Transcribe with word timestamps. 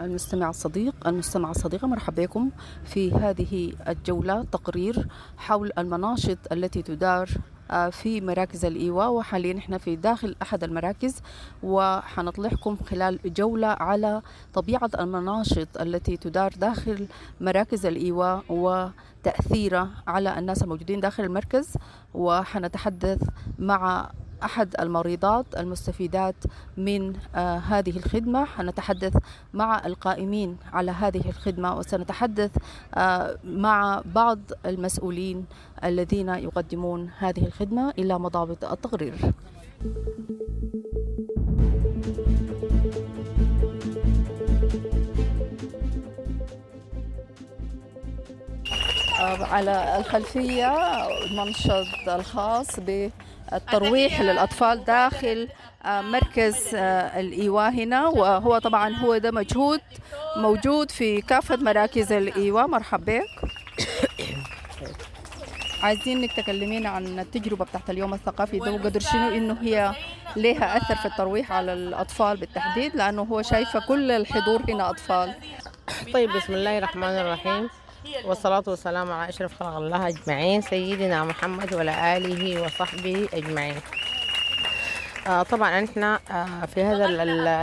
المستمع 0.00 0.50
الصديق 0.50 0.94
المستمع 1.06 1.50
الصديقة 1.50 1.88
مرحبا 1.88 2.24
بكم 2.24 2.50
في 2.84 3.12
هذه 3.12 3.72
الجولة 3.88 4.44
تقرير 4.52 5.06
حول 5.36 5.70
المناشط 5.78 6.38
التي 6.52 6.82
تدار 6.82 7.28
آه، 7.70 7.88
في 7.90 8.20
مراكز 8.20 8.64
الإيواء. 8.64 9.10
وحاليا 9.10 9.58
إحنا 9.58 9.78
في 9.78 9.96
داخل 9.96 10.36
أحد 10.42 10.64
المراكز 10.64 11.22
وحنطلعكم 11.62 12.76
خلال 12.76 13.18
جولة 13.26 13.66
على 13.66 14.22
طبيعة 14.54 14.90
المناشط 14.98 15.68
التي 15.80 16.16
تدار 16.16 16.52
داخل 16.52 17.06
مراكز 17.40 17.86
الإيواء 17.86 18.44
وتأثيرها 18.48 19.90
على 20.06 20.38
الناس 20.38 20.62
الموجودين 20.62 21.00
داخل 21.00 21.24
المركز. 21.24 21.68
وحنتحدث 22.14 23.22
مع 23.58 24.10
أحد 24.42 24.74
المريضات 24.80 25.46
المستفيدات 25.58 26.34
من 26.76 27.12
آه 27.34 27.58
هذه 27.58 27.90
الخدمة. 27.96 28.44
حنتحدث 28.44 29.16
مع 29.54 29.86
القائمين 29.86 30.56
على 30.72 30.90
هذه 30.90 31.28
الخدمة 31.28 31.76
وسنتحدث 31.78 32.50
آه 32.94 33.38
مع 33.44 34.02
بعض 34.14 34.38
المسؤولين 34.66 35.46
الذين 35.84 36.28
يقدمون 36.28 37.10
هذه 37.18 37.46
الخدمة 37.46 37.90
إلى 37.98 38.18
مضابط 38.18 38.64
التقرير. 38.64 39.14
آه، 49.20 49.44
على 49.44 49.98
الخلفية 49.98 50.72
المنشط 51.24 52.08
الخاص 52.08 52.80
بالترويح 53.52 54.20
للأطفال 54.20 54.84
داخل 54.84 55.48
آه، 55.84 56.00
مركز 56.00 56.74
آه، 56.74 57.20
الإيواء 57.20 57.70
هنا 57.70 58.06
وهو 58.06 58.58
طبعا 58.58 58.96
هو 58.96 59.16
ده 59.18 59.30
مجهود 59.30 59.80
موجود 60.36 60.90
في 60.90 61.20
كافة 61.20 61.56
مراكز 61.56 62.12
الإيواء. 62.12 62.66
مرحب 62.66 63.04
بك. 63.04 63.22
عايزين 65.82 66.18
انك 66.22 66.32
تكلمينا 66.36 66.88
عن 66.88 67.18
التجربة 67.18 67.64
بتاعت 67.64 67.90
اليوم 67.90 68.14
الثقافي 68.14 68.58
ده 68.58 68.72
وقدر 68.72 69.00
شنو 69.00 69.28
إنه 69.28 69.56
هي 69.62 69.92
لها 70.36 70.76
أثر 70.76 70.94
في 70.94 71.06
الترويح 71.06 71.52
على 71.52 71.72
الأطفال 71.72 72.36
بالتحديد؟ 72.36 72.96
لأنه 72.96 73.22
هو 73.22 73.42
شايفة 73.42 73.80
كل 73.88 74.10
الحضور 74.10 74.62
هنا 74.68 74.90
أطفال. 74.90 75.34
طيب 76.14 76.30
بسم 76.32 76.54
الله 76.54 76.78
الرحمن 76.78 77.04
الرحيم. 77.08 77.68
والصلاة 78.24 78.62
والسلام 78.66 79.12
على 79.12 79.28
أشرف 79.28 79.58
خلق 79.62 79.76
الله 79.76 80.08
أجمعين 80.08 80.60
سيدنا 80.60 81.24
محمد 81.24 81.74
وعلى 81.74 82.16
آله 82.16 82.62
وصحبه 82.62 83.28
أجمعين. 83.34 83.76
آه 85.26 85.42
طبعا 85.42 85.84
إحنا 85.84 86.20
آه 86.30 86.66
في 86.66 86.82
هذا 86.84 87.06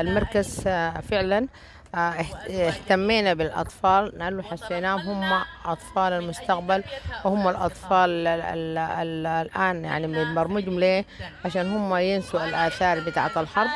المركز 0.02 0.64
آه 0.68 1.00
فعلا 1.00 1.48
اهتمينا 1.96 3.34
بالأطفال 3.34 4.12
لأنه 4.18 4.44
حسيناهم 4.44 5.24
هم 5.24 5.42
أطفال 5.66 6.14
المستقبل 6.14 6.84
وهم 7.26 7.48
الأطفال 7.48 8.10
ال 8.10 8.28
ال 8.28 8.78
ال 8.78 9.28
الآن 9.28 9.86
يعني 9.86 10.08
بنبرمجهم 10.08 10.80
ليه؟ 10.80 11.06
عشان 11.46 11.74
هم 11.74 11.96
ينسوا 11.96 12.46
الآثار 12.46 13.00
بتاعة 13.00 13.32
الحرب. 13.42 13.70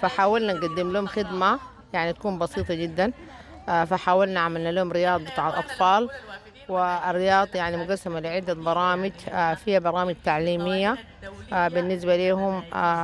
فحاولنا 0.00 0.52
نقدم 0.52 0.92
لهم 0.92 1.06
خدمة 1.06 1.58
يعني 1.92 2.12
تكون 2.12 2.38
بسيطة 2.38 2.74
جدا. 2.74 3.12
فحاولنا 3.66 4.40
عملنا 4.40 4.68
لهم 4.68 4.92
رياض 4.92 5.20
بتاع 5.20 5.48
الأطفال. 5.48 6.08
والرياض 6.68 7.48
يعني 7.54 7.76
مقسمة 7.76 8.20
لعدة 8.20 8.54
برامج 8.54 9.12
فيها 9.64 9.78
برامج 9.78 10.14
تعليمية 10.24 10.96
بالنسبة 11.52 12.16
لهم 12.16 12.62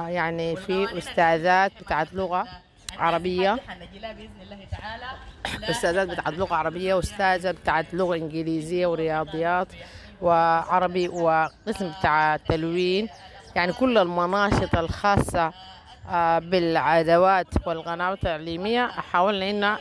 يعني 0.09 0.57
في 0.57 0.99
أستاذات 0.99 1.73
بتاعت 1.81 2.15
لغة 2.15 2.49
عربية. 2.99 3.59
أستاذات 5.71 6.09
بتاعت 6.09 6.35
لغة 6.35 6.55
عربية 6.55 6.95
وأستاذة 6.95 7.51
بتاعت 7.51 7.95
لغة 7.95 8.17
إنجليزية 8.17 8.87
ورياضيات 8.87 9.69
وعربي 10.23 11.09
وقسم 11.09 11.93
بتاع 11.99 12.37
تلوين 12.37 13.09
يعني 13.57 13.73
كل 13.73 13.99
المناشط 13.99 14.75
الخاصة 14.75 15.53
بالعدوات 16.39 17.47
والقنوات 17.67 18.19
التعليمية 18.19 18.87
حاولنا 18.87 19.79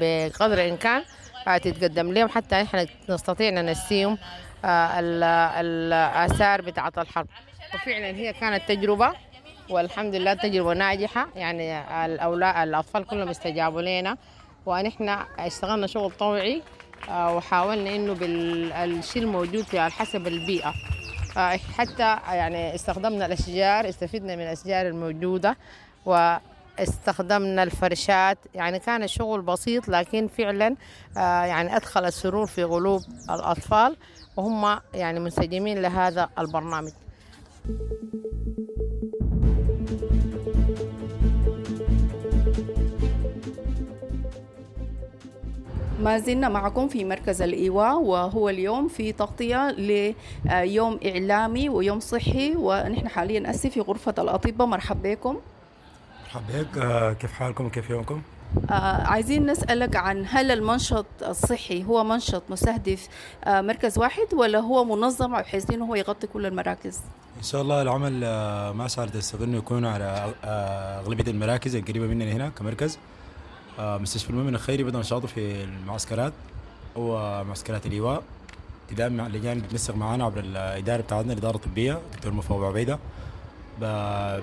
بقدر 0.00 0.58
الإمكان 0.64 1.02
تتقدم 1.46 2.12
لهم 2.12 2.28
حتى 2.28 2.62
إحنا 2.62 2.86
نستطيع 3.08 3.48
أن 3.48 3.66
نسيهم 3.70 4.18
الآثار 4.64 6.62
بتاعة 6.62 6.92
الحرب. 6.98 7.26
وفعلا 7.74 8.06
هي 8.06 8.32
كانت 8.32 8.62
تجربة 8.68 9.12
والحمد 9.70 10.14
لله 10.14 10.34
تجربة 10.34 10.74
ناجحة. 10.74 11.26
يعني 11.36 11.78
الأولاد 12.04 12.68
الأطفال 12.68 13.06
كلهم 13.06 13.28
استجابوا 13.28 13.82
لنا. 13.82 14.16
ونحن 14.66 15.08
اشتغلنا 15.38 15.86
شغل 15.86 16.10
طوعي 16.10 16.62
وحاولنا 17.10 17.96
إنه 17.96 18.14
بالشيء 18.14 19.22
الموجود 19.22 19.64
في 19.64 19.80
حسب 19.80 20.26
البيئة. 20.26 20.74
حتى 21.76 22.18
يعني 22.26 22.74
استخدمنا 22.74 23.26
الأشجار 23.26 23.88
استفدنا 23.88 24.36
من 24.36 24.42
الأشجار 24.42 24.86
الموجودة 24.88 25.56
واستخدمنا 26.06 27.62
الفرشات 27.62 28.38
يعني 28.54 28.78
كان 28.78 29.02
الشغل 29.02 29.42
بسيط 29.42 29.88
لكن 29.88 30.28
فعلا 30.28 30.76
يعني 31.16 31.76
أدخل 31.76 32.04
السرور 32.04 32.46
في 32.46 32.64
قلوب 32.64 33.02
الأطفال 33.30 33.96
وهم 34.36 34.80
يعني 34.94 35.20
منسجمين 35.20 35.82
لهذا 35.82 36.28
البرنامج. 36.38 36.92
ما 46.04 46.18
زلنا 46.18 46.48
معكم 46.48 46.88
في 46.88 47.04
مركز 47.04 47.42
الإيواء 47.42 48.00
وهو 48.00 48.48
اليوم 48.48 48.88
في 48.88 49.12
تغطية 49.12 49.70
ليوم 49.70 51.00
إعلامي 51.06 51.68
ويوم 51.68 52.00
صحي 52.00 52.54
ونحن 52.56 53.08
حاليا 53.08 53.50
أسي 53.50 53.70
في 53.70 53.80
غرفة 53.80 54.14
الأطباء. 54.18 54.66
مرحبا 54.66 55.14
بكم. 55.14 55.36
مرحبا 56.24 56.62
بك. 56.62 57.16
كيف 57.16 57.32
حالكم؟ 57.32 57.66
وكيف 57.66 57.90
يومكم؟ 57.90 58.22
آه 58.70 58.74
عايزين 59.06 59.50
نسألك 59.50 59.96
عن 59.96 60.24
هل 60.28 60.50
المنشط 60.50 61.06
الصحي 61.22 61.84
هو 61.84 62.04
منشط 62.04 62.42
مستهدف 62.48 63.08
آه 63.44 63.60
مركز 63.60 63.98
واحد 63.98 64.34
ولا 64.34 64.58
هو 64.58 64.84
منظم 64.84 65.32
بحيث 65.32 65.70
إنه 65.70 65.84
هو 65.84 65.94
يغطي 65.94 66.26
كل 66.26 66.46
المراكز؟ 66.46 67.00
إن 67.38 67.42
شاء 67.42 67.62
الله 67.62 67.82
العمل 67.82 68.20
آه 68.24 68.72
ما 68.72 68.88
صار 68.88 69.08
تستطيع 69.08 69.46
انه 69.46 69.56
يكون 69.58 69.84
على 69.84 70.32
أغلبية 71.04 71.30
المراكز 71.30 71.76
القريبة 71.76 72.06
مننا 72.06 72.32
هنا 72.32 72.48
كمركز. 72.48 72.98
مستشفى 73.78 74.30
المؤمن 74.30 74.54
الخيري 74.54 74.84
بدأ 74.84 74.98
نشاطه 74.98 75.26
في 75.26 75.64
المعسكرات 75.64 76.32
ومعسكرات 76.96 77.86
الإيواء. 77.86 78.22
مع 78.98 79.26
اللجان 79.26 79.60
بتنسق 79.60 79.96
معانا 79.96 80.24
عبر 80.24 80.40
الإدارة 80.40 81.02
بتاعتنا 81.02 81.32
الإدارة 81.32 81.56
الطبية 81.56 81.98
دكتور 82.14 82.32
مفوض 82.32 82.64
عبيدة. 82.64 82.98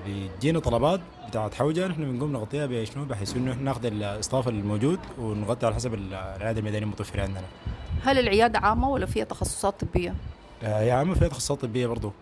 بيجينا 0.06 0.60
طلبات 0.60 1.00
بتاعت 1.28 1.54
حوجة 1.54 1.88
نحن 1.88 2.12
بنقوم 2.12 2.32
نغطيها 2.32 2.66
بشنو 2.66 3.04
بحيث 3.04 3.36
إنه 3.36 3.52
إحنا 3.52 3.62
ناخذ 3.62 3.86
الاستاف 3.86 4.48
الموجود 4.48 4.98
ونغطي 5.18 5.66
على 5.66 5.74
حسب 5.74 5.94
العيادة 5.94 6.58
الميدانية 6.58 6.86
المتوفرة 6.86 7.22
عندنا. 7.22 7.44
هل 8.04 8.18
العيادة 8.18 8.58
عامة 8.58 8.88
ولا 8.88 9.06
فيها 9.06 9.24
تخصصات 9.24 9.84
طبية؟ 9.84 10.14
هي 10.62 10.90
عامة 10.90 11.14
فيها 11.14 11.28
تخصصات 11.28 11.60
طبية 11.60 11.86
برضو. 11.86 12.12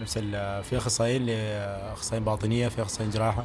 نفس 0.00 0.18
في 0.18 0.76
أخصائيين 0.76 1.28
أخصائيين 1.92 2.24
باطنية 2.24 2.68
في 2.68 2.82
أخصائيين 2.82 3.10
جراحة. 3.10 3.44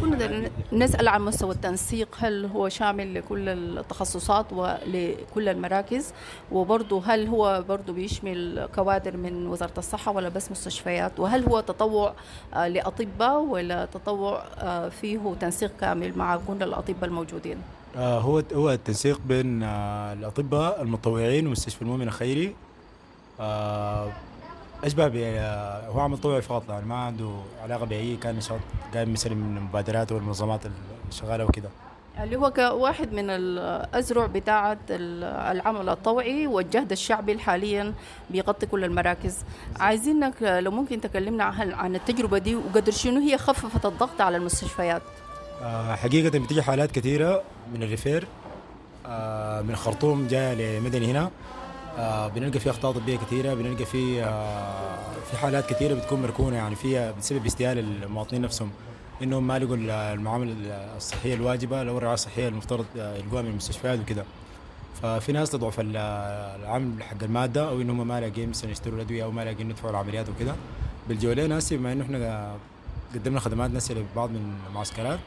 كنا 0.00 0.50
نسأل 0.72 1.08
عن 1.08 1.22
مستوى 1.22 1.54
التنسيق 1.54 2.08
هل 2.18 2.46
هو 2.46 2.68
شامل 2.68 3.14
لكل 3.14 3.48
التخصصات 3.48 4.52
ولكل 4.52 5.48
المراكز؟ 5.48 6.12
وبرضه 6.52 7.02
هل 7.06 7.26
هو 7.26 7.64
برضه 7.68 7.92
بيشمل 7.92 8.68
كوادر 8.74 9.16
من 9.16 9.46
وزارة 9.46 9.78
الصحة 9.78 10.12
ولا 10.12 10.28
بس 10.28 10.50
مستشفيات؟ 10.50 11.20
وهل 11.20 11.44
هو 11.44 11.60
تطوع 11.60 12.14
لأطباء 12.54 13.40
ولا 13.40 13.84
تطوع 13.84 14.42
فيه 14.88 15.34
تنسيق 15.40 15.70
كامل 15.80 16.18
مع 16.18 16.36
كل 16.36 16.62
الأطباء 16.62 17.04
الموجودين؟ 17.04 17.56
هو 17.96 18.42
هو 18.54 18.70
التنسيق 18.70 19.20
بين 19.28 19.62
الأطباء 19.62 20.82
المتطوعين 20.82 21.46
ومستشفى 21.46 21.82
المؤمن 21.82 22.08
الخيري. 22.08 22.54
اشبه 24.84 25.08
ب 25.08 25.16
هو 25.88 26.00
عمل 26.00 26.18
طوعي 26.18 26.42
فقط 26.42 26.68
يعني 26.68 26.86
ما 26.86 26.94
عنده 26.96 27.30
علاقة 27.62 27.86
بأي 27.86 28.16
كان 28.16 28.36
نشاط 28.36 28.60
قايم 28.94 29.12
مثلا 29.12 29.34
من 29.34 29.56
المبادرات 29.56 30.12
والمنظمات 30.12 30.60
الشغالة 31.08 31.44
وكذا 31.44 31.70
اللي 32.22 32.36
هو 32.36 32.50
كواحد 32.50 33.12
من 33.12 33.30
الأزرع 33.30 34.26
بتاعة 34.26 34.78
العمل 34.90 35.88
الطوعي 35.88 36.46
والجهد 36.46 36.92
الشعبي 36.92 37.38
حاليا 37.38 37.94
بيغطي 38.30 38.66
كل 38.66 38.84
المراكز. 38.84 39.36
عايزينك 39.80 40.34
لو 40.42 40.70
ممكن 40.70 41.00
تكلمنا 41.00 41.44
عن 41.44 41.94
التجربة 41.96 42.38
دي 42.38 42.56
وقدر 42.56 42.92
شنو 42.92 43.20
هي 43.20 43.38
خففت 43.38 43.86
الضغط 43.86 44.20
على 44.20 44.36
المستشفيات؟ 44.36 45.02
حقيقة 46.02 46.38
بتجي 46.38 46.62
حالات 46.62 46.90
كثيرة 46.90 47.42
من 47.74 47.82
الريفير 47.82 48.26
من 49.64 49.70
الخرطوم 49.70 50.26
جاية 50.26 50.78
لمدني 50.78 51.10
هنا. 51.10 51.22
آه 51.22 51.30
بنلقى 52.34 52.58
في 52.60 52.70
أخطاء 52.70 52.92
طبية 52.92 53.16
كثيرة 53.16 53.54
بنلقى 53.54 53.84
في 53.84 54.22
آه 54.24 54.98
في 55.30 55.36
حالات 55.36 55.70
كثيرة 55.70 55.94
بتكون 55.94 56.22
مركونة 56.22 56.56
يعني 56.56 56.76
فيها 56.76 57.12
بسبب 57.12 57.46
استيال 57.46 57.78
المواطنين 57.78 58.42
نفسهم 58.42 58.70
إنهم 59.22 59.46
ما 59.46 59.58
لقوا 59.58 59.76
المعامله 60.14 60.54
الصحية 60.96 61.34
الواجبة 61.34 61.80
أو 61.80 61.98
الرعايه 61.98 62.14
الصحيه 62.14 62.48
المفترض 62.48 62.84
يلقوها 62.96 63.42
من 63.42 63.50
المستشفيات 63.50 63.98
وكده. 64.00 64.24
ففي 65.02 65.32
ناس 65.32 65.50
تضعف 65.50 65.80
العمل 65.80 67.02
حق 67.02 67.22
المادة 67.22 67.68
أو 67.68 67.80
إنهم 67.80 68.08
ما 68.08 68.20
لاقيين 68.20 68.48
مثلا 68.48 68.70
يشتروا 68.70 68.96
الأدوية 68.96 69.24
أو 69.24 69.30
ما 69.30 69.44
لاقيين 69.44 69.70
يدفعوا 69.70 69.90
العمليات 69.90 70.26
وكده. 70.28 70.54
بالجولين 71.08 71.52
هسه 71.52 71.76
بما 71.76 71.92
إنه 71.92 72.04
إحنا 72.04 72.56
قدمنا 73.14 73.40
خدمات 73.40 73.70
ناس 73.70 73.90
لبعض 73.92 74.30
من 74.30 74.54
المعسكرات 74.68 75.18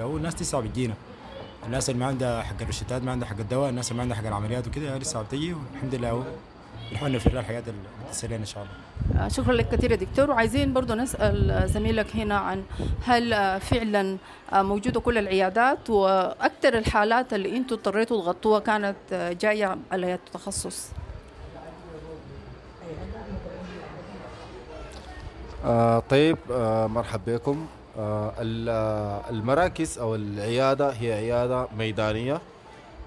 هو 0.00 0.16
الناس 0.16 0.42
لسه 0.42 0.60
بتجينا 0.60 0.94
الناس 1.66 1.90
اللي 1.90 2.00
ما 2.00 2.06
عندها 2.06 2.42
حق 2.42 2.54
الروشتات 2.60 3.02
ما 3.02 3.12
عندها 3.12 3.28
حق 3.28 3.38
الدواء 3.38 3.70
الناس 3.70 3.90
اللي 3.90 3.96
ما 3.96 4.02
عندها 4.02 4.16
حق 4.16 4.26
العمليات 4.26 4.66
وكده 4.66 4.98
لسه 4.98 5.22
بتجي 5.22 5.52
والحمد 5.54 5.94
لله 5.94 6.24
بنحاول 6.90 7.12
نفر 7.12 7.38
الحياة 7.38 7.62
اللي 8.24 8.36
إن 8.36 8.44
شاء 8.44 8.62
الله. 8.62 9.24
آه، 9.24 9.28
شكرا 9.28 9.52
لك 9.52 9.68
كثير 9.68 9.90
يا 9.90 9.96
دكتور. 9.96 10.30
وعايزين 10.30 10.72
برضه 10.72 10.94
نسأل 10.94 11.62
زميلك 11.68 12.16
هنا 12.16 12.38
عن 12.38 12.62
هل 13.04 13.60
فعلا 13.60 14.16
موجودة 14.52 15.00
كل 15.00 15.18
العيادات 15.18 15.90
وأكثر 15.90 16.78
الحالات 16.78 17.32
اللي 17.34 17.56
أنتم 17.56 17.74
اضطريتوا 17.74 18.22
تغطوها 18.22 18.60
كانت 18.60 18.96
جاية 19.40 19.76
على 19.92 20.14
التخصص 20.14 20.88
آه 25.64 25.98
طيب 25.98 26.38
آه 26.50 26.86
مرحبا 26.86 27.36
بكم. 27.36 27.66
آه 27.66 27.83
المراكز 29.30 29.98
أو 29.98 30.14
العيادة 30.14 30.90
هي 30.90 31.12
عيادة 31.12 31.68
ميدانية 31.78 32.40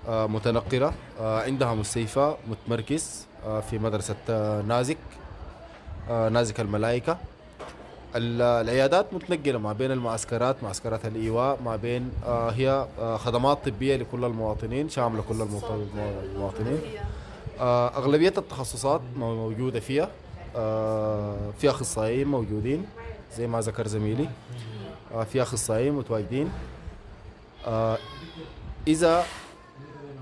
آه 0.07 0.27
متنقلة 0.27 0.93
آه 1.21 1.41
عندها 1.41 1.73
مستشفى 1.73 2.35
متمركز 2.47 3.25
آه 3.45 3.59
في 3.59 3.79
مدرسة 3.79 4.15
آه 4.29 4.61
نازك 4.61 4.97
آه 6.09 6.29
نازك 6.29 6.59
الملائكة. 6.59 7.17
العيادات 8.15 9.13
متنقلة 9.13 9.59
ما 9.59 9.73
بين 9.73 9.91
المعسكرات 9.91 10.63
معسكرات 10.63 11.05
الإيواء 11.05 11.59
ما 11.65 11.75
بين 11.75 12.11
آه 12.25 12.49
هي 12.49 12.85
آه 12.99 13.17
خدمات 13.17 13.69
طبية 13.69 13.95
لكل 13.95 14.25
المواطنين 14.25 14.89
شاملة 14.89 15.21
كل 15.29 15.41
المواطنين. 16.35 16.79
آه 17.59 17.87
أغلبية 17.97 18.33
التخصصات 18.37 19.01
موجودة 19.17 19.79
فيها 19.79 20.09
آه 20.55 21.35
في 21.59 21.69
أخصائيين 21.69 22.27
موجودين 22.27 22.85
زي 23.37 23.47
ما 23.47 23.59
ذكر 23.61 23.87
زميلي. 23.87 24.23
آه 24.23 24.76
في 25.31 25.41
اخصائيين 25.41 25.93
متواجدين. 25.93 26.51
آه 27.67 27.97
إذا 28.87 29.23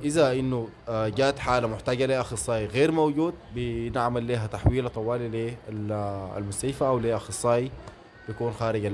إذا 0.03 0.31
إنه 0.31 0.67
آه 0.89 1.07
جات 1.07 1.39
حالة 1.39 1.67
محتاجه 1.67 2.05
لاخصائي 2.05 2.65
غير 2.65 2.91
موجود 2.91 3.33
بنعمل 3.55 4.27
لها 4.27 4.47
تحويله 4.47 4.89
طوالي 4.89 5.53
للمستشفى 5.69 6.85
أو 6.85 6.99
لاخصائي 6.99 7.71
بيكون 8.27 8.53
خارج 8.53 8.91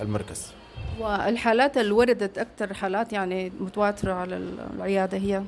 المركز. 0.00 0.52
والحالات 1.00 1.76
اللي 1.76 1.92
وردت 1.92 2.38
أكثر 2.38 2.74
حالات 2.74 3.12
يعني 3.12 3.52
متواترة 3.60 4.12
على 4.12 4.36
العيادة 4.76 5.18
هي؟ 5.18 5.42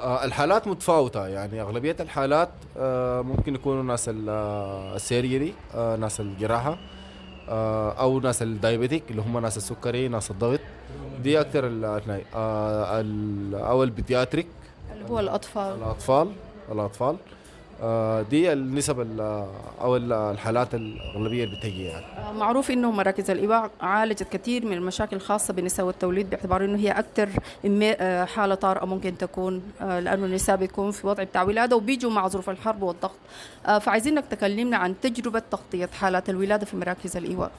آه 0.00 0.24
الحالات 0.24 0.68
متفاوتة. 0.68 1.26
يعني 1.26 1.60
أغلبية 1.60 1.96
الحالات 2.00 2.50
ممكن 3.26 3.54
يكونوا 3.54 3.82
ناس 3.82 4.10
ال 4.12 4.30
surgery 4.30 5.54
ناس 5.74 6.20
الجراحة. 6.20 6.78
آه 7.48 7.92
أو 7.92 8.20
ناس 8.20 8.42
ال 8.42 8.49
diabetic 8.49 9.02
اللي 9.10 9.22
هم 9.22 9.38
ناس 9.38 9.56
السكري 9.56 10.08
ناس 10.08 10.30
الضغط. 10.30 10.60
دي 11.22 11.40
أكثر 11.40 11.66
آه 12.34 13.00
أو 13.54 13.82
ال 13.82 13.88
pediatric. 13.88 14.46
اللي 14.92 15.10
هو 15.10 15.20
الأطفال. 15.20 15.76
الأطفال. 15.76 16.32
الأطفال. 16.72 17.16
دي 18.30 18.52
النسب 18.52 19.20
أو 19.80 19.96
الحالات 19.96 20.74
الأغلبية 20.74 21.44
اللي 21.44 21.56
بتجي 21.56 21.84
يعني. 21.84 22.04
معروف 22.38 22.70
إنه 22.70 22.90
مراكز 22.90 23.30
الايواء 23.30 23.70
عالجت 23.80 24.22
كثير 24.22 24.66
من 24.66 24.72
المشاكل 24.72 25.16
الخاصة 25.16 25.54
بالنساء 25.54 25.86
والتوليد 25.86 26.30
باعتبار 26.30 26.64
إنه 26.64 26.78
هي 26.78 26.90
أكثر 26.90 27.28
حالة 28.26 28.54
طارئة 28.54 28.84
ممكن 28.84 29.18
تكون 29.18 29.62
لأنه 29.80 30.26
النساء 30.26 30.56
بيكون 30.56 30.90
في 30.90 31.06
وضع 31.06 31.22
بتاع 31.22 31.42
ولاده 31.42 31.76
وبيجوا 31.76 32.10
مع 32.10 32.28
ظروف 32.28 32.50
الحرب 32.50 32.82
والضغط. 32.82 33.16
فعايزينك 33.80 34.24
تكلمنا 34.30 34.76
عن 34.76 34.94
تجربة 35.00 35.42
تغطية 35.50 35.90
حالات 36.00 36.30
الولادة 36.30 36.66
في 36.66 36.76
مراكز 36.76 37.16
الايواء 37.16 37.50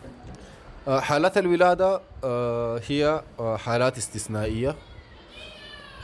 حالات 0.88 1.38
الولادة 1.38 2.02
هي 2.88 3.22
حالات 3.58 3.98
استثنائية. 3.98 4.76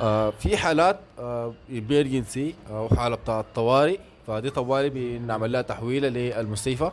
آه 0.01 0.29
في 0.29 0.57
حالات 0.57 0.99
آه 1.19 1.53
بيرجنسي 1.69 2.55
أو 2.69 2.89
حالة 2.89 3.15
بتاع 3.15 3.39
الطوارئ. 3.39 3.99
فدي 4.27 4.49
طوالي 4.49 4.89
بنعمل 4.89 5.51
لها 5.51 5.61
تحويله 5.61 6.07
للمستشفى. 6.07 6.91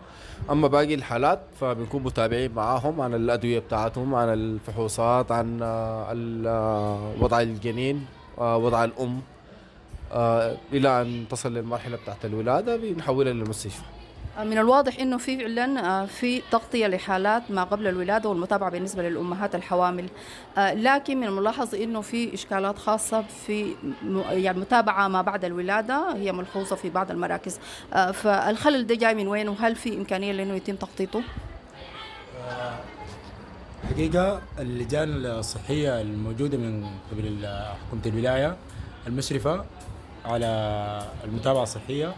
أما 0.51 0.69
باقي 0.69 0.95
الحالات 0.95 1.41
فبنكون 1.61 2.03
متابعين 2.03 2.53
معاهم 2.53 3.01
عن 3.01 3.15
الأدوية 3.15 3.59
بتاعتهم 3.59 4.15
عن 4.15 4.29
الفحوصات 4.33 5.33
عن 5.33 5.61
آه 5.63 7.13
وضع 7.21 7.41
الجنين 7.41 8.07
آه 8.39 8.57
وضع 8.57 8.85
الأم 8.85 9.21
آه 10.13 10.57
إلى 10.73 11.03
أن 11.03 11.25
تصل 11.31 11.55
للمرحلة 11.55 11.97
بتاعت 11.97 12.25
الولادة 12.25 12.77
بنحولها 12.77 13.33
للمستشفى. 13.33 13.83
من 14.39 14.59
الواضح 14.59 14.99
إنه 14.99 15.19
فعلا 15.19 16.07
في 16.07 16.43
تغطية 16.51 16.87
لحالات 16.87 17.51
ما 17.51 17.65
قبل 17.65 17.87
الولادة 17.87 18.29
والمتابعة 18.29 18.71
بالنسبة 18.71 19.03
للأمهات 19.03 19.55
الحوامل. 19.55 20.09
لكن 20.59 21.21
من 21.21 21.27
الملاحظ 21.27 21.75
إنه 21.75 22.01
في 22.01 22.35
إشكالات 22.35 22.79
خاصة 22.79 23.25
في 23.47 23.75
يعني 24.31 24.61
متابعة 24.61 25.09
ما 25.09 25.23
بعد 25.23 25.45
الولادة 25.45 26.15
هي 26.15 26.33
ملحوظة 26.33 26.77
في 26.77 26.91
بعض 26.91 27.11
المراكز. 27.11 27.59
فالخلل 28.13 28.87
ده 28.87 28.95
جاي 28.95 29.15
من 29.15 29.29
وين؟ 29.29 29.49
وهل 29.49 29.77
في 29.77 29.95
إمكانية 29.97 30.33
لإنه 30.33 30.55
يتم 30.55 30.77
تخطيطه؟ 30.77 31.23
حقيقة 33.91 34.43
اللجان 34.59 35.27
الصحية 35.27 36.01
الموجودة 36.01 36.59
من 36.59 36.87
قبل 37.13 37.47
حكومة 37.87 38.03
الولاية 38.07 38.57
المشرفة 39.07 39.65
على 40.25 40.47
المتابعة 41.25 41.63
الصحية 41.63 42.15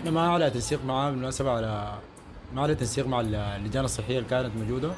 إحنا 0.00 0.10
ما 0.10 0.20
على 0.20 0.50
تنسيق 0.50 0.84
معاه 0.84 1.10
بالمناسبة 1.10 1.50
على 1.50 1.98
ما 2.54 2.62
على 2.62 2.74
تنسيق 2.74 3.06
مع 3.06 3.20
اللجان 3.20 3.84
الصحية 3.84 4.18
اللي 4.18 4.28
كانت 4.28 4.56
موجودة. 4.56 4.92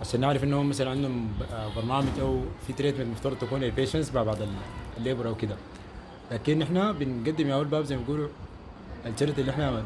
عشان 0.00 0.20
نعرف 0.20 0.44
إنهم 0.44 0.68
مثلا 0.68 0.90
عندهم 0.90 1.28
برنامج 1.76 2.20
أو 2.20 2.40
في 2.66 2.72
treatment 2.72 3.06
المفترض 3.06 3.36
تكون 3.38 3.60
لل 3.60 3.70
patients 3.70 4.10
بعد 4.10 4.48
ال 4.98 5.02
labour 5.02 5.28
أو 5.28 5.34
كده. 5.34 5.56
لكن 6.30 6.62
إحنا 6.62 6.92
بنقدم 6.92 7.48
يا 7.48 7.54
أول 7.54 7.64
باب 7.64 7.84
زي 7.84 7.96
ما 7.96 8.02
بيقولوا 8.02 8.28
الشرط 9.06 9.38
اللي 9.38 9.50
إحنا 9.50 9.82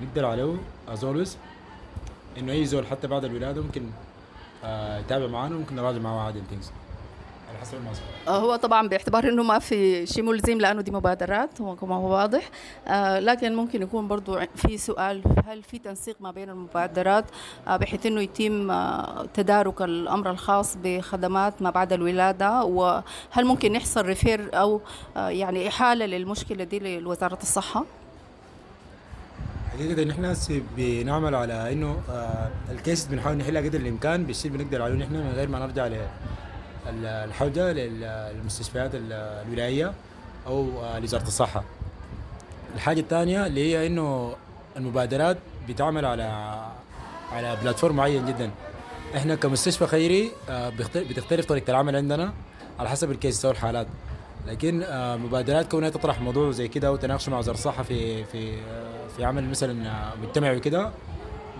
بنقدر 0.00 0.26
عليه 0.26 0.56
as 0.88 1.00
well 1.00 1.24
as 1.24 1.36
إنه 2.38 2.52
أي 2.52 2.66
زول 2.66 2.86
حتى 2.86 3.06
بعد 3.06 3.24
الولادة 3.24 3.62
ممكن 3.62 3.82
يتابع 5.00 5.26
معانا 5.26 5.56
وممكن 5.56 5.76
نراجع 5.76 5.98
معاه 5.98 6.20
عادي 6.20 6.40
things 6.50 6.70
المناسبة 7.72 8.04
هو 8.28 8.56
طبعا 8.56 8.88
باعتبار 8.88 9.28
إنه 9.28 9.42
ما 9.42 9.58
في 9.58 10.06
شيء 10.06 10.24
ملزم 10.24 10.58
لأنه 10.58 10.80
دي 10.80 10.90
مبادرات 10.90 11.58
كما 11.58 11.94
هو 11.94 12.12
واضح 12.12 12.50
آه 12.88 13.18
لكن 13.18 13.54
ممكن 13.56 13.82
يكون 13.82 14.08
برضو 14.08 14.38
في 14.54 14.78
سؤال 14.78 15.22
هل 15.46 15.62
في 15.62 15.78
تنسيق 15.78 16.16
ما 16.20 16.30
بين 16.30 16.50
المبادرات 16.50 17.24
آه 17.68 17.76
بحيث 17.76 18.06
إنه 18.06 18.20
يتم 18.20 18.70
آه 18.70 19.26
تدارك 19.34 19.82
الأمر 19.82 20.30
الخاص 20.30 20.76
بخدمات 20.84 21.62
ما 21.62 21.70
بعد 21.70 21.92
الولادة 21.92 22.64
وهل 22.64 23.44
ممكن 23.44 23.74
يحصل 23.74 24.06
ريفير 24.06 24.50
أو 24.54 24.80
يعني 25.16 25.68
إحالة 25.68 26.06
للمشكلة 26.06 26.64
دي 26.64 26.98
لوزارة 27.00 27.38
الصحة؟ 27.42 27.84
حقيقة 29.72 30.04
نحن 30.04 30.34
بنعمل 30.76 31.34
على 31.34 31.72
إنه 31.72 31.96
الكيس 32.70 33.06
بنحاول 33.06 33.36
نحلها 33.36 33.62
قدر 33.62 33.78
الإمكان 33.80 34.24
بالشيء 34.24 34.50
بنقدر 34.50 34.82
عليه 34.82 34.94
نحن 34.94 35.14
من 35.14 35.32
غير 35.34 35.48
ما 35.48 35.58
نرجع 35.58 35.86
الحوجة 36.88 37.72
للمستشفيات 37.72 38.90
الولاية 38.94 39.92
أو 40.46 40.66
لوزارة 40.98 41.22
الصحة. 41.22 41.64
الحاجة 42.74 43.00
الثانية 43.00 43.46
اللي 43.46 43.72
هي 43.72 43.86
إنه 43.86 44.34
المبادرات 44.76 45.36
بتعمل 45.68 46.04
على 46.04 46.56
على 47.32 47.56
بلاتفورم 47.62 47.96
معين 47.96 48.26
جدا. 48.26 48.50
إحنا 49.16 49.34
كمستشفى 49.34 49.86
خيري 49.86 50.30
بتختلف 50.96 51.46
طريقة 51.46 51.70
العمل 51.70 51.96
عندنا 51.96 52.32
على 52.78 52.88
حسب 52.88 53.10
الكيس 53.10 53.44
أو 53.44 53.50
الحالات. 53.50 53.86
لكن 54.46 54.84
مبادرات 55.24 55.70
كونها 55.70 55.88
تطرح 55.88 56.20
موضوع 56.20 56.50
زي 56.50 56.68
كده 56.68 56.92
وتناقش 56.92 57.28
مع 57.28 57.38
وزارة 57.38 57.56
الصحة 57.56 57.82
في 57.82 58.24
في 58.24 58.56
في 59.16 59.24
عمل 59.24 59.50
مثلا 59.50 60.00
مجتمعي 60.22 60.56
وكده 60.56 60.90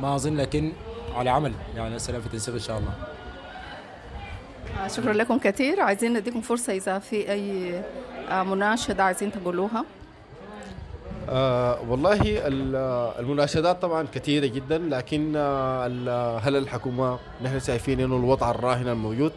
ما 0.01 0.15
أظن 0.15 0.37
لكن 0.37 0.73
على 1.15 1.31
عمل. 1.31 1.53
يعني 1.77 1.97
السلام 1.97 2.23
في 2.23 2.29
تنسيق 2.29 2.55
إن 2.55 2.61
شاء 2.61 2.79
الله. 2.79 2.93
شكرا 4.89 5.13
لكم 5.13 5.39
كثير. 5.39 5.81
عايزين 5.81 6.13
نديكم 6.13 6.41
فرصة 6.41 6.73
إذا 6.73 6.99
في 6.99 7.33
أي 7.33 7.83
مناشدة 8.45 9.05
عايزين 9.05 9.33
تقولوها. 9.33 9.85
آه 11.29 11.79
والله 11.89 12.21
المناشدات 13.21 13.83
طبعا 13.83 14.07
كثيرة 14.15 14.47
جدا 14.47 14.79
لكن 14.79 15.33
آه 15.37 16.39
هل 16.39 16.57
الحكومة 16.57 17.19
نحن 17.45 17.61
شايفين 17.61 18.01
إنه 18.01 18.17
الوضع 18.17 18.51
الراهن 18.51 18.89
الموجود. 18.89 19.33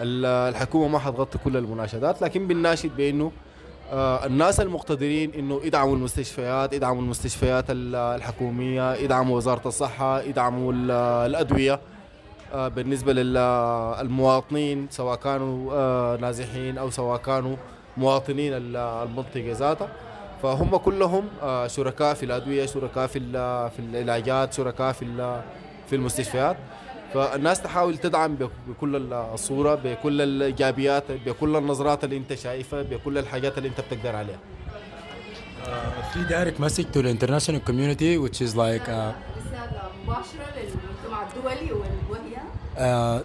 الحكومة 0.00 0.88
ما 0.88 0.98
حتغطي 0.98 1.38
كل 1.38 1.56
المناشدات 1.56 2.22
لكن 2.22 2.46
بنناشد 2.46 2.96
بإنه 2.96 3.32
آه 3.92 4.26
الناس 4.26 4.60
المقتدرين 4.60 5.32
إنه 5.34 5.60
يدعموا 5.64 5.96
المستشفيات 5.96 6.72
يدعموا 6.72 7.02
المستشفيات 7.02 7.64
الحكومية 7.70 8.94
يدعموا 8.94 9.36
وزارة 9.36 9.68
الصحة 9.68 10.20
يدعموا 10.20 10.72
الأدوية. 11.26 11.72
آه، 11.72 11.80
بالنسبة 12.54 13.12
للمواطنين 13.12 14.86
سواء 14.90 15.16
كانوا 15.16 15.72
آه، 15.72 16.16
نازحين 16.16 16.78
أو 16.78 16.90
سواء 16.90 17.18
كانوا 17.18 17.56
مواطنين 17.96 18.52
ال- 18.52 18.76
المنطقة 18.76 19.52
ذاتها. 19.52 19.88
فهم 20.42 20.76
كلهم 20.76 21.24
آه، 21.42 21.66
شركاء 21.66 22.14
في 22.14 22.22
الأدوية 22.26 22.66
شركاء 22.66 23.06
في 23.06 23.20
في 23.76 23.78
العلاجات 23.78 24.52
شركاء 24.52 24.92
في 24.92 25.04
في 25.86 25.96
المستشفيات. 25.96 26.56
فالناس 27.14 27.62
تحاول 27.62 27.96
تدعم 27.98 28.34
بك- 28.34 28.50
بكل 28.68 29.12
الصورة 29.12 29.74
بكل 29.84 30.20
الإيجابيات 30.22 31.04
بكل 31.26 31.56
النظرات 31.56 32.04
اللي 32.04 32.16
أنت 32.16 32.34
شايفها 32.34 32.82
بكل 32.82 33.18
الحاجات 33.18 33.58
اللي 33.58 33.68
أنت 33.68 33.80
بتقدر 33.80 34.16
عليها. 34.16 34.38
في 36.12 36.24
direct 36.28 36.58
message 36.64 36.88
to 36.94 37.00
the 37.02 37.08
international 37.16 37.60
community 37.70 38.18
which 38.24 38.38
is 38.46 38.52
like 38.54 38.86
uh, 38.86 39.12
رسالة 39.38 39.82
مباشرة 40.04 40.46
للمجتمع 40.56 41.22
الدولي 41.36 41.72
وهي 41.72 41.90
uh, 42.77 43.21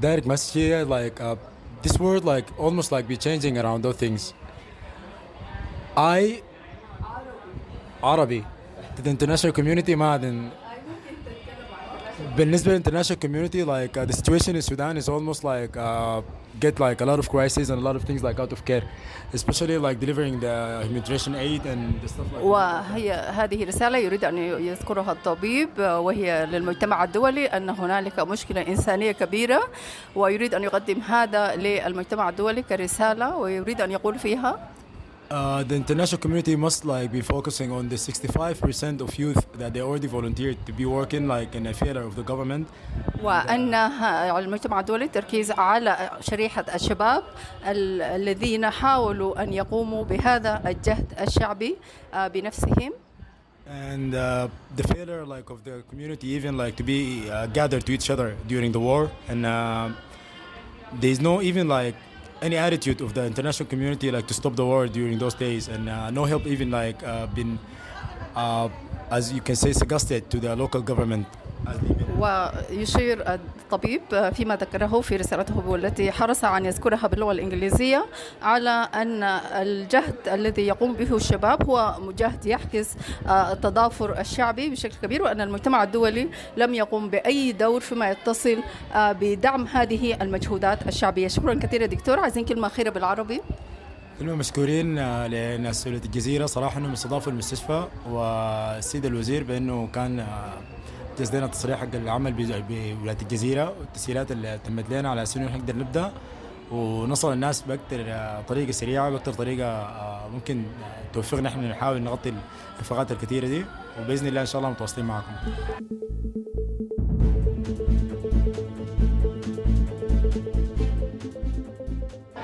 direct 0.00 0.26
message 0.26 0.54
here 0.54 0.84
like 0.84 1.20
uh, 1.20 1.36
this 1.82 1.98
world 1.98 2.24
like 2.24 2.46
almost 2.58 2.92
like 2.92 3.06
be 3.08 3.16
changing 3.16 3.58
around 3.58 3.82
those 3.82 3.96
things 3.96 4.32
I 5.96 6.42
عربي 8.02 8.44
to 8.96 9.02
the 9.02 9.10
international 9.10 9.52
community 9.52 9.94
ما 9.94 10.14
أدن 10.14 10.50
بالنسبة 12.36 12.78
للinternational 12.78 13.20
community 13.20 13.64
like 13.64 13.96
uh, 13.96 14.04
the 14.04 14.12
situation 14.12 14.56
in 14.56 14.62
Sudan 14.62 14.96
is 14.96 15.08
almost 15.08 15.44
like 15.44 15.76
uh, 15.76 16.22
get 16.59 16.79
like 16.79 16.99
a 17.01 17.05
lot 17.05 17.19
of 17.19 17.27
crises 17.29 17.69
and 17.69 17.77
a 17.83 17.85
lot 17.89 17.95
of 17.95 18.03
things 18.03 18.21
like 18.23 18.39
out 18.39 18.51
of 18.51 18.61
care 18.65 18.83
especially 19.33 19.77
like 19.77 19.99
delivering 19.99 20.39
the 20.39 20.55
humanitarian 20.83 21.35
aid 21.35 21.65
and 21.65 21.81
the 22.01 22.07
stuff 22.07 22.25
like. 22.33 22.43
وهي 22.43 23.11
هذه 23.13 23.65
رسالة 23.65 23.97
يريد 23.97 24.25
أن 24.25 24.37
يذكرها 24.37 25.11
الطبيب 25.11 25.69
وهي 25.79 26.45
للمجتمع 26.51 27.03
الدولي 27.03 27.45
أن 27.45 27.69
هنالك 27.69 28.19
مشكلة 28.19 28.61
إنسانية 28.67 29.11
كبيرة 29.11 29.61
ويريد 30.15 30.53
أن 30.53 30.63
يقدم 30.63 30.99
هذا 30.99 31.55
للمجتمع 31.55 32.29
الدولي 32.29 32.61
كرسالة 32.61 33.37
ويريد 33.37 33.81
أن 33.81 33.91
يقول 33.91 34.19
فيها 34.19 34.69
Uh, 35.30 35.64
the 35.70 35.74
international 35.74 36.20
community 36.20 36.54
must 36.54 36.84
like 36.84 37.10
be 37.10 37.22
focusing 37.22 37.72
on 37.72 37.88
the 37.88 37.96
65% 37.96 39.00
of 39.00 39.18
youth 39.18 39.40
that 39.60 39.72
they 39.74 39.80
already 39.80 40.06
volunteered 40.06 40.56
to 40.66 40.72
be 40.72 40.84
working 40.84 41.26
like 41.26 41.50
in 41.58 41.66
a 41.66 41.72
theater 41.72 42.02
of 42.02 42.14
the 42.14 42.22
government. 42.22 42.66
وأن 43.22 43.74
ه- 43.74 44.38
المجتمع 44.38 44.80
الدولي 44.80 45.04
التركيز 45.04 45.50
على 45.50 46.10
شريحة 46.20 46.64
الشباب 46.74 47.22
ال- 47.66 48.02
الذين 48.02 48.70
حاولوا 48.70 49.42
أن 49.42 49.52
يقوموا 49.52 50.04
بهذا 50.04 50.62
الجهد 50.66 51.06
الشعبي 51.20 51.76
آه، 52.14 52.28
بنفسهم 52.28 52.92
And 53.66 54.14
uh, 54.14 54.48
the 54.76 54.86
failure 54.94 55.24
like 55.24 55.48
of 55.50 55.64
the 55.64 55.82
community 55.90 56.28
even 56.36 56.56
like 56.58 56.76
to 56.76 56.82
be 56.82 57.30
uh, 57.30 57.46
gathered 57.46 57.84
to 57.86 57.92
each 57.92 58.10
other 58.10 58.36
during 58.46 58.72
the 58.72 58.80
war 58.88 59.10
and 59.30 59.46
uh, 59.46 59.88
there's 61.00 61.20
no 61.20 61.40
even 61.40 61.66
like 61.68 61.94
any 62.41 62.57
attitude 62.57 63.01
of 63.01 63.13
the 63.13 63.25
international 63.25 63.67
community 63.69 64.11
like 64.11 64.27
to 64.27 64.33
stop 64.33 64.55
the 64.55 64.65
war 64.65 64.87
during 64.87 65.17
those 65.19 65.33
days. 65.33 65.67
And 65.67 65.89
uh, 65.89 66.09
no 66.11 66.25
help 66.25 66.45
even 66.45 66.71
like 66.71 67.01
uh, 67.03 67.27
been 67.27 67.59
uh, 68.35 68.69
as 69.11 69.33
you 69.33 69.41
can 69.41 69.55
say 69.55 69.73
suggested 69.73 70.29
to 70.29 70.39
the 70.39 70.55
local 70.55 70.81
government 70.81 71.27
ويشير 72.19 73.33
الطبيب 73.33 74.01
فيما 74.33 74.55
ذكره 74.55 75.01
في 75.01 75.15
رسالته 75.15 75.67
والتي 75.67 76.11
حرص 76.11 76.45
أن 76.45 76.65
يذكرها 76.65 77.07
باللغة 77.07 77.31
الإنجليزية 77.31 78.05
على 78.41 78.87
أن 78.95 79.23
الجهد 79.23 80.15
الذي 80.27 80.67
يقوم 80.67 80.93
به 80.93 81.15
الشباب 81.15 81.69
هو 81.69 81.95
جهد 82.17 82.45
يعكس 82.45 82.89
آه، 83.27 83.53
التضافر 83.53 84.19
الشعبي 84.19 84.69
بشكل 84.69 84.95
كبير 85.03 85.23
وأن 85.23 85.41
المجتمع 85.41 85.83
الدولي 85.83 86.29
لم 86.57 86.73
يقوم 86.73 87.09
بأي 87.09 87.51
دور 87.51 87.79
فيما 87.81 88.09
يتصل 88.09 88.57
آه، 88.93 89.11
بدعم 89.11 89.67
هذه 89.67 90.17
المجهودات 90.21 90.87
الشعبية. 90.87 91.27
شكرا 91.27 91.53
كثيرا 91.53 91.85
دكتور. 91.85 92.19
عايزين 92.19 92.45
كلمة 92.45 92.67
أخيرة 92.67 92.89
بالعربي. 92.89 93.41
كلنا 94.19 94.35
مشكورين 94.35 94.97
آه، 94.97 95.27
لناس 95.27 95.87
الجزيرة. 95.87 96.45
صراحة 96.45 96.77
إنهم 96.79 96.91
استضافوا 96.91 97.31
المستشفى 97.31 97.83
والسيد 98.09 99.05
الوزير 99.05 99.43
بأنه 99.43 99.87
كان 99.93 100.25
جهز 101.19 101.35
لنا 101.35 101.75
حق 101.75 101.95
العمل 101.95 102.33
بولاية 102.33 103.17
الجزيرة 103.21 103.73
والتسهيلات 103.79 104.31
اللي 104.31 104.59
تمت 104.65 104.89
لنا 104.89 105.09
على 105.09 105.23
أساس 105.23 105.37
انه 105.37 105.57
نقدر 105.57 105.75
نبدأ 105.75 106.11
ونصل 106.71 107.33
الناس 107.33 107.61
باكثر 107.61 108.05
آه، 108.07 108.41
طريقة 108.41 108.71
سريعة 108.71 109.09
باكثر 109.09 109.33
طريقة 109.33 109.67
آه، 109.67 110.27
ممكن 110.27 110.63
آه، 110.83 111.13
توفقنا 111.13 111.49
إحنا 111.49 111.69
نحاول 111.69 112.01
نغطي 112.01 112.33
الانفاقات 112.75 113.11
الكثيرة 113.11 113.47
دي 113.47 113.65
وبإذن 114.01 114.27
الله 114.27 114.41
إن 114.41 114.45
شاء 114.45 114.59
الله 114.59 114.71
متواصلين 114.71 115.07
معكم. 115.07 115.31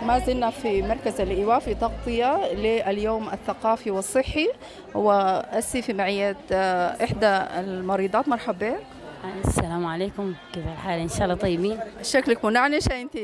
ما 0.05 0.19
زلنا 0.19 0.49
في 0.49 0.81
مركز 0.81 1.21
الإيواء 1.21 1.59
في 1.59 1.73
تغطية 1.73 2.53
لليوم 2.53 3.29
الثقافي 3.29 3.91
والصحي. 3.91 4.47
وأسي 4.95 5.81
في 5.81 5.93
معية 5.93 6.37
آه، 6.51 7.03
إحدى 7.03 7.27
المريضات. 7.59 8.27
مرحبا. 8.27 8.71
بك 8.71 9.45
السلام 9.47 9.85
عليكم. 9.85 10.33
كيف 10.53 10.63
الحال؟ 10.67 10.99
إن 10.99 11.07
شاء 11.09 11.23
الله 11.23 11.35
طيبين. 11.35 11.79
شكلك 12.01 12.45
منعنشة 12.45 13.01
أنت 13.01 13.15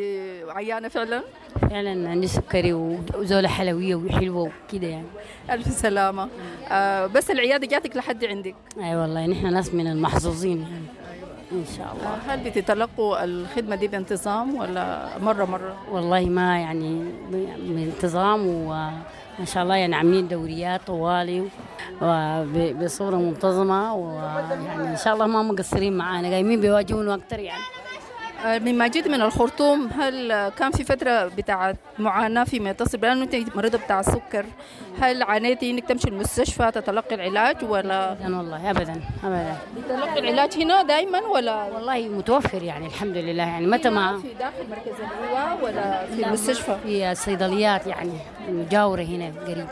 عيانة 0.49 0.87
فعلا؟ 0.87 1.21
فعلا 1.69 2.09
عندي 2.09 2.27
سكري 2.27 2.73
و- 2.73 2.97
وزولة 3.15 3.47
حلوية 3.47 3.95
وحلوة 3.95 4.51
وكده 4.69 4.87
يعني. 4.87 5.05
ألف 5.49 5.67
سلامة. 5.67 6.29
آه 6.71 7.05
بس 7.07 7.31
العيادة 7.31 7.67
جاتك 7.67 7.97
لحد 7.97 8.25
عندك. 8.25 8.55
أي 8.77 8.95
والله 8.95 9.25
نحن 9.27 9.53
ناس 9.53 9.73
من 9.73 9.87
المحظوظين 9.87 10.61
يعني. 10.61 10.85
إن 11.51 11.65
شاء 11.77 11.93
الله. 11.93 12.07
آه، 12.07 12.17
هل 12.33 12.39
بتتلقوا 12.49 13.23
الخدمة 13.23 13.75
دي 13.75 13.87
بانتظام 13.87 14.55
ولا 14.55 15.07
مرة 15.21 15.45
مرة؟ 15.45 15.75
والله 15.91 16.25
ما 16.25 16.59
يعني 16.59 17.05
بانتظام 17.67 18.47
وما 18.47 19.45
شاء 19.45 19.63
الله 19.63 19.75
يعني 19.75 19.95
عاملين 19.95 20.27
دوريات 20.27 20.81
طوالي 20.87 21.43
وبصورة 22.01 23.15
منتظمة 23.15 23.95
ويعني 23.95 24.91
إن 24.91 24.97
شاء 24.97 25.13
الله 25.13 25.27
ما 25.27 25.41
مقصرين 25.41 25.97
معانا 25.97 26.27
قايمين 26.29 26.61
بيواجهونا 26.61 27.15
أكثر 27.15 27.39
يعني. 27.39 27.61
آه 28.45 28.57
لما 28.57 28.87
جيت 28.87 29.07
من 29.07 29.21
الخرطوم 29.21 29.87
هل 29.99 30.49
كان 30.49 30.71
في 30.71 30.83
فترة 30.83 31.25
بتاعت 31.37 31.75
معاناة 31.99 32.43
فيما 32.43 32.69
يتصل 32.69 32.97
بأنه 32.97 33.23
أنت 33.23 33.55
مريضة 33.55 33.77
بتاع 33.77 33.99
السكر؟ 33.99 34.45
هل 35.01 35.23
عانيتي 35.23 35.71
إنك 35.71 35.85
تمشي 35.87 36.07
المستشفى 36.07 36.71
تتلقي 36.71 37.15
العلاج 37.15 37.57
ولا؟ 37.63 38.11
ابدا 38.11 38.37
والله 38.37 38.69
ابدا 38.69 39.01
ابدا. 39.23 39.57
تتلقي 39.87 40.19
العلاج 40.19 40.53
هنا 40.57 40.83
دائما 40.83 41.19
ولا؟ 41.19 41.63
والله 41.63 42.07
متوفر 42.07 42.63
يعني 42.63 42.87
الحمد 42.87 43.17
لله 43.17 43.43
يعني. 43.43 43.67
متى 43.67 43.89
ما 43.89 44.19
في 44.21 44.27
داخل 44.39 44.69
مركز 44.69 44.99
الإيواء 44.99 45.57
ولا 45.63 46.05
في 46.05 46.25
المستشفى؟ 46.25 46.77
في 46.83 47.11
الصيدليات 47.11 47.87
يعني 47.87 48.11
المجاورة 48.49 49.01
هنا 49.01 49.31
قريب. 49.47 49.67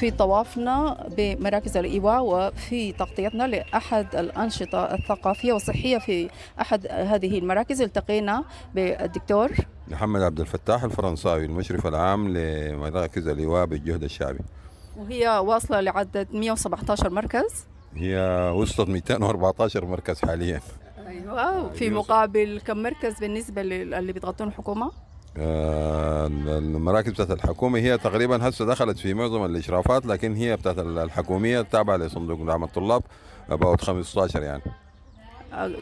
في 0.00 0.10
طوافنا 0.10 1.06
بمراكز 1.16 1.76
الإيواء 1.76 2.22
وفي 2.24 2.92
تغطيتنا 2.92 3.46
لأحد 3.46 4.16
الأنشطة 4.16 4.94
الثقافية 4.94 5.52
والصحية 5.52 5.98
في 5.98 6.30
أحد 6.60 6.86
هذه 6.86 7.38
المراكز. 7.38 7.82
التقينا 7.82 8.44
بالدكتور 8.74 9.50
محمد 9.88 10.22
عبد 10.22 10.40
الفتاح 10.40 10.84
الفرنساوي 10.84 11.44
المشرف 11.44 11.86
العام 11.86 12.28
لمراكز 12.36 13.28
اللواء 13.28 13.66
بالجهد 13.66 14.02
الشعبي. 14.04 14.38
وهي 14.96 15.28
واصلة 15.28 15.80
لعدد 15.80 16.28
117 16.32 17.10
مركز. 17.10 17.66
هي 17.94 18.16
وصلت 18.56 18.88
214 18.88 19.86
مركز 19.86 20.20
حاليا. 20.20 20.60
أيوة 21.06 21.72
في 21.72 21.90
مقابل 21.90 22.60
كم 22.66 22.82
مركز 22.82 23.18
بالنسبة 23.20 23.62
للي 23.62 24.12
بتغطون 24.12 24.48
الحكومة؟ 24.48 24.90
آه، 25.36 26.26
المراكز 26.26 27.12
بتاعت 27.12 27.30
الحكومة 27.30 27.78
هي 27.78 27.98
تقريبا 27.98 28.48
هسه 28.48 28.66
دخلت 28.66 28.98
في 28.98 29.14
معظم 29.14 29.44
الإشرافات 29.44 30.06
لكن 30.06 30.34
هي 30.34 30.56
بتاعت 30.56 30.78
الحكومية 30.78 31.60
التابعة 31.60 31.96
لصندوق 31.96 32.42
دعم 32.42 32.64
الطلاب 32.64 33.02
about 33.50 33.80
15 33.80 34.42
يعني. 34.42 34.62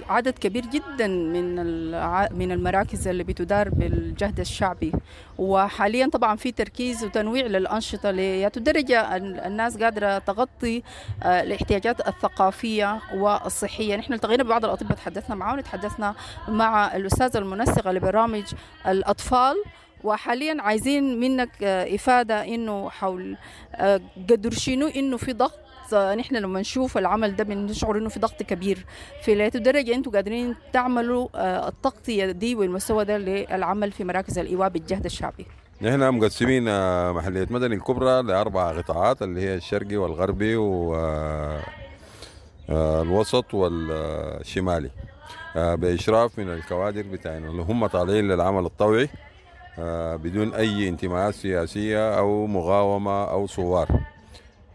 عدد 0.09 0.39
كبير 0.39 0.67
جدا 0.67 1.07
من 1.07 1.57
من 2.39 2.53
المراكز 2.53 3.09
اللي 3.09 3.25
بتدار 3.25 3.69
بالجهد 3.69 4.41
الشعبي. 4.41 4.93
وحاليا 5.39 6.09
طبعا 6.13 6.37
في 6.37 6.53
تركيز 6.53 7.05
وتنويع 7.05 7.47
للأنشطة 7.47 8.11
لدرجه 8.11 9.17
أن 9.17 9.39
الناس 9.39 9.77
قادرة 9.77 10.19
تغطي 10.19 10.83
آه، 11.23 11.43
الاحتياجات 11.43 12.09
الثقافية 12.09 13.01
والصحية. 13.15 13.97
نحن 13.97 14.13
التقينا 14.13 14.43
ببعض 14.43 14.65
الأطباء 14.65 14.93
تحدثنا 14.97 15.37
معهم 15.37 15.61
تحدثنا 15.61 16.15
مع 16.49 16.97
الأستاذة 16.97 17.39
المنسقة 17.39 17.93
لبرامج 17.93 18.45
الأطفال. 18.87 19.57
وحاليا 20.05 20.57
عايزين 20.63 21.21
منك 21.21 21.51
آه، 21.63 21.95
إفادة 21.95 22.45
إنه 22.45 22.91
حول 22.91 23.37
آه، 23.75 24.01
قدر 24.31 24.51
شنو 24.51 24.87
إنه 24.87 25.17
في 25.17 25.33
ضغط 25.33 25.61
آه، 25.95 26.15
نحن 26.15 26.37
لما 26.37 26.61
نشوف 26.61 26.99
العمل 26.99 27.37
ده 27.37 27.45
بنشعر 27.45 27.99
إنه 27.99 28.09
في 28.09 28.21
ضغط 28.21 28.43
كبير. 28.43 28.87
في 29.23 29.35
لا 29.35 29.49
درجه 29.49 29.95
أنتم 29.95 30.11
قادرين 30.11 30.55
تعملوا 30.73 31.29
آه، 31.35 31.69
التغطية 31.69 32.31
دي 32.31 32.55
والمستوى 32.55 33.05
ده 33.05 33.19
للعمل 33.19 33.93
في 33.93 34.05
مراكز 34.05 34.39
الإيواء 34.39 34.69
بالجهد 34.69 35.05
الشعبي. 35.05 35.47
نحن 35.83 36.11
مقسمين 36.15 36.69
آه، 36.69 37.13
محلية 37.13 37.47
مدني 37.51 37.75
الكبرى 37.75 38.23
لأربع 38.23 38.79
قطاعات 38.79 39.23
اللي 39.23 39.41
هي 39.41 39.55
الشرقي 39.55 39.97
والغربي 39.97 40.57
والوسط 42.69 43.55
والشمالي. 43.55 44.91
بإشراف 45.57 46.39
من 46.39 46.53
الكوادر 46.53 47.03
بتاعنا 47.03 47.51
اللي 47.51 47.63
هم 47.63 47.87
طالعين 47.87 48.29
للعمل 48.29 48.65
الطوعي 48.65 49.09
بدون 50.19 50.55
أي 50.55 50.89
انتماءات 50.89 51.35
سياسية 51.35 52.19
أو 52.19 52.47
مغاومة 52.47 53.31
أو 53.31 53.47
صوار 53.47 53.98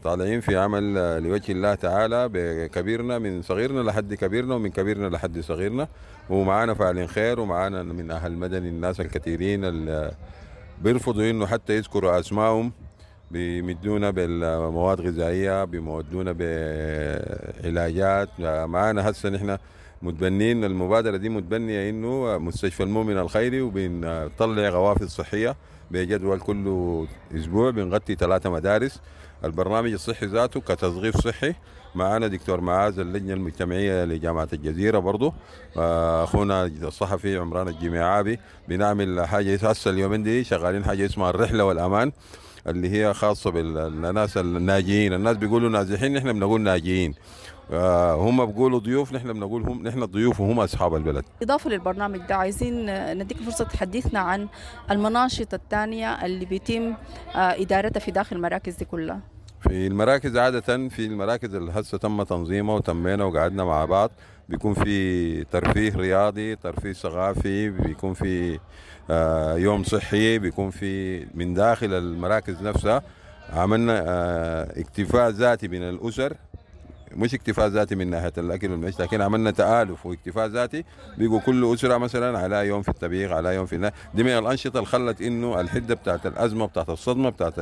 طالعين 0.03 0.39
في 0.39 0.57
عمل 0.57 0.93
لوجه 1.23 1.51
الله 1.51 1.75
تعالى 1.75 2.29
بكبيرنا 2.33 3.19
من 3.19 3.41
صغيرنا 3.41 3.81
لحد 3.81 4.13
كبيرنا 4.13 4.55
ومن 4.55 4.69
كبيرنا 4.69 5.07
لحد 5.07 5.39
صغيرنا. 5.39 5.87
ومعانا 6.29 6.73
فاعلين 6.73 7.07
خير 7.07 7.39
ومعانا 7.39 7.83
من 7.83 8.11
أهل 8.11 8.31
مدني 8.31 8.69
الناس 8.69 8.99
الكثيرين 8.99 9.65
اللي 9.65 10.11
بيرفضوا 10.81 11.29
إنه 11.29 11.45
حتى 11.45 11.77
يذكروا 11.77 12.19
اسمائهم 12.19 12.71
بيمدونا 13.31 14.09
بالمواد 14.09 15.01
غذائية 15.01 15.63
بيمدونا 15.63 16.31
بعلاجات. 17.63 18.29
معانا 18.39 19.09
هسه 19.09 19.29
نحن 19.29 19.57
متبنين 20.01 20.63
المبادرة 20.63 21.17
دي 21.17 21.29
متبنية 21.29 21.89
إنه 21.89 22.37
مستشفى 22.37 22.83
المؤمن 22.83 23.17
الخيري 23.17 23.61
وبنطلع 23.61 24.69
غوافل 24.69 25.09
صحية 25.09 25.55
بجدول 25.91 26.39
كل 26.39 27.05
أسبوع 27.35 27.69
بنغطي 27.69 28.15
ثلاثة 28.15 28.49
مدارس. 28.49 29.01
البرنامج 29.45 29.91
الصحي 29.93 30.25
ذاته 30.25 30.59
كتوظيف 30.61 31.17
صحي. 31.17 31.53
معانا 31.95 32.27
دكتور 32.27 32.61
معاذ 32.61 32.99
اللجنة 32.99 33.33
المجتمعية 33.33 34.05
لجامعة 34.05 34.47
الجزيرة 34.53 34.99
برضه 34.99 35.33
آه، 35.77 36.23
أخونا 36.23 36.65
الصحفي 36.65 37.37
عمران 37.37 37.67
الجميعابي 37.67 38.39
بنعمل 38.69 39.25
حاجة 39.27 39.69
هسه 39.69 39.91
اليومين 39.91 40.23
دي 40.23 40.43
شغالين 40.43 40.85
حاجة 40.85 41.05
اسمها 41.05 41.29
الرحلة 41.29 41.65
والأمان 41.65 42.11
اللي 42.67 42.89
هي 42.89 43.13
خاصة 43.13 43.49
بالناس 43.51 44.37
الناجيين 44.37 45.13
الناس 45.13 45.37
بيقولوا 45.37 45.69
نازحين 45.69 46.13
نحن 46.13 46.33
بنقول 46.33 46.61
ناجيين 46.61 47.13
آه، 47.71 48.13
هم 48.15 48.45
بيقولوا 48.45 48.79
ضيوف 48.79 49.13
نحن 49.13 49.33
بنقول 49.33 49.63
هم 49.63 49.87
نحن 49.87 50.03
الضيوف 50.03 50.39
وهم 50.39 50.59
أصحاب 50.59 50.95
البلد. 50.95 51.25
إضافة 51.41 51.69
للبرنامج 51.69 52.19
ده 52.19 52.35
عايزين 52.35 52.85
نديك 53.17 53.37
فرصة 53.37 53.63
تحدثنا 53.65 54.19
عن 54.19 54.47
المناشط 54.91 55.53
الثانية 55.53 56.25
اللي 56.25 56.45
بيتم 56.45 56.93
آه، 57.35 57.37
إدارتها 57.37 57.99
في 57.99 58.11
داخل 58.11 58.35
المراكز 58.35 58.75
دي 58.75 58.85
كلها. 58.85 59.32
في 59.73 59.87
المراكز 59.87 60.37
عادة 60.37 60.89
في 60.89 61.05
المراكز 61.05 61.55
اللي 61.55 61.71
هسه 61.71 61.97
تم 61.97 62.23
تنظيمها 62.23 62.75
وتمينا 62.75 63.23
وقعدنا 63.23 63.63
مع 63.63 63.85
بعض 63.85 64.11
بيكون 64.49 64.73
في 64.73 65.43
ترفيه 65.43 65.95
رياضي 65.95 66.55
ترفيه 66.55 66.93
ثقافي 66.93 67.69
بيكون 67.69 68.13
في 68.13 68.59
آه، 69.09 69.55
يوم 69.57 69.83
صحي 69.83 70.39
بيكون 70.39 70.69
في 70.69 71.25
من 71.33 71.53
داخل 71.53 71.93
المراكز 71.93 72.61
نفسها 72.61 73.01
عملنا 73.53 74.03
آه، 74.07 74.79
اكتفاء 74.79 75.29
ذاتي 75.29 75.67
بين 75.67 75.83
الأسر. 75.83 76.33
مش 77.15 77.33
اكتفاء 77.33 77.67
ذاتي 77.67 77.95
من 77.95 78.09
ناحية 78.09 78.33
الأكل 78.37 78.71
والمعيشة 78.71 79.01
لكن 79.03 79.21
عملنا 79.21 79.51
تآلف 79.51 80.05
واكتفاء 80.05 80.47
ذاتي. 80.47 80.83
بيقوا 81.17 81.39
كل 81.39 81.73
أسرة 81.73 81.97
مثلا 81.97 82.39
على 82.39 82.67
يوم 82.67 82.81
في 82.81 82.89
الطبيخ 82.89 83.31
على 83.31 83.55
يوم 83.55 83.65
في 83.65 83.75
النا- 83.75 83.91
دي 84.13 84.23
من 84.23 84.29
الأنشطة 84.31 84.77
اللي 84.77 84.85
خلت 84.89 85.21
إنه 85.21 85.59
الحدة 85.61 85.95
بتاعت 85.95 86.25
الأزمة 86.25 86.65
بتاعت 86.65 86.89
الصدمة 86.89 87.29
بتاعت 87.29 87.53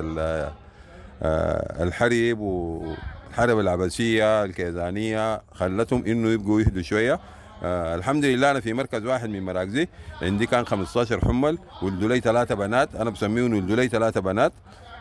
الحرب 1.21 2.39
والحرب 2.39 3.59
العباسية 3.59 4.43
الكيزانية 4.43 5.41
خلتهم 5.53 6.05
إنه 6.05 6.29
يبقوا 6.29 6.61
يهدوا 6.61 6.81
شوية. 6.81 7.19
آه 7.63 7.95
الحمد 7.95 8.25
لله 8.25 8.51
أنا 8.51 8.59
في 8.59 8.73
مركز 8.73 9.05
واحد 9.05 9.29
من 9.29 9.45
مراكزي. 9.45 9.87
عندي 10.21 10.45
كان 10.45 10.65
15 10.65 11.25
حمل 11.25 11.57
ولدوا 11.81 12.09
لي 12.09 12.19
ثلاثة 12.19 12.55
بنات. 12.55 12.95
أنا 12.95 13.09
بسميهم 13.09 13.53
ولدوا 13.53 13.75
لي 13.75 13.87
ثلاثة 13.87 14.21
بنات 14.21 14.51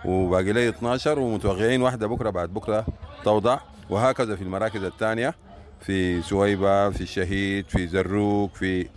وباقي 0.05 0.53
لي 0.53 0.69
12 0.69 1.19
ومتوقعين 1.19 1.83
واحدة 1.83 2.07
بكرة 2.07 2.31
بعد 2.31 2.49
بكرة 2.49 2.87
توضع. 3.25 3.59
وهكذا 3.91 4.37
في 4.37 4.43
المراكز 4.43 4.85
الثانية 4.85 5.35
في 5.81 6.23
سويبة 6.23 6.91
في 6.91 7.01
الشهيد 7.01 7.69
في 7.69 7.87
زروق 7.87 8.55
في 8.55 8.89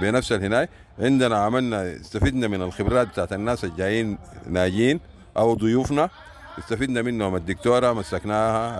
بنفس 0.00 0.32
الهناي 0.32 0.68
عندنا 0.98 1.36
عملنا 1.36 1.96
استفدنا 1.96 2.48
من 2.48 2.62
الخبرات 2.62 3.08
بتاعت 3.08 3.32
الناس 3.32 3.64
الجايين 3.64 4.18
ناجين 4.46 5.00
أو 5.36 5.54
ضيوفنا. 5.54 6.10
استفدنا 6.58 7.02
منهم 7.02 7.36
الدكتورة 7.36 7.92
مسكناها. 7.92 8.76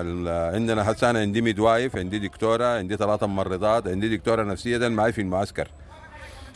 عندنا 0.55 0.91
هسه 0.93 1.11
أنا 1.11 1.19
عندي 1.19 1.41
ميدوايف 1.43 1.97
عندي 1.97 2.19
دكتورة 2.19 2.65
عندي 2.79 2.97
ثلاثة 2.97 3.27
ممرضات 3.27 3.89
عندي 3.89 4.17
دكتورة 4.17 4.43
نفسيه 4.43 4.77
ده 4.77 4.89
معي 4.89 5.13
في 5.13 5.21
المعسكر. 5.21 5.69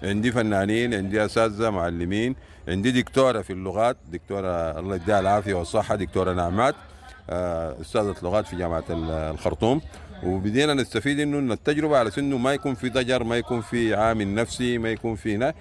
عندي 0.03 0.33
فنانين 0.33 0.95
عندي 0.95 1.25
أساتذة 1.25 1.71
معلمين 1.71 2.37
عندي 2.69 2.91
دكتورة 3.03 3.43
في 3.43 3.53
اللغات 3.53 3.97
دكتورة 4.13 4.79
الله 4.79 4.97
يديها 4.97 5.21
العافية 5.21 5.55
والصحة 5.55 5.95
دكتورة 5.97 6.33
نعمات 6.33 6.75
آه، 7.31 7.81
أستاذة 7.81 8.15
لغات 8.23 8.47
في 8.47 8.57
جامعة 8.57 8.85
ال- 8.91 9.11
الخرطوم. 9.11 9.81
وبدينا 10.25 10.75
نستفيد 10.75 11.21
إنه 11.21 11.53
التجربة 11.55 11.99
على 11.99 12.11
انه 12.19 12.39
ما 12.39 12.53
يكون 12.55 12.75
في 12.75 12.89
ضجر 12.89 13.25
ما 13.25 13.37
يكون 13.37 13.61
في 13.61 13.95
عامل 13.95 14.35
نفسي 14.35 14.79
ما 14.79 14.91
يكون 14.91 15.15
في 15.15 15.35
هنا. 15.35 15.55